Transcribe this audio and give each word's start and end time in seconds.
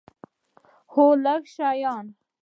هو، 0.93 1.05
لږ 1.23 1.43
شیان 1.53 2.05